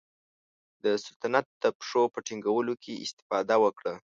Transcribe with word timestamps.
د 0.83 0.85
سلطنت 1.05 1.47
د 1.63 1.65
پښو 1.77 2.03
په 2.13 2.19
ټینګولو 2.27 2.73
کې 2.83 3.01
استفاده 3.05 3.55
وکړه. 3.63 3.93